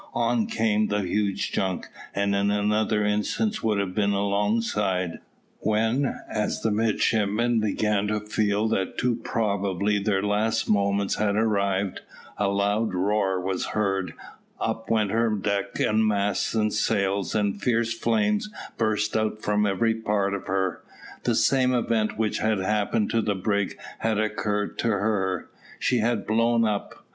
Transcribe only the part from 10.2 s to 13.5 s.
last moments had arrived, a loud roar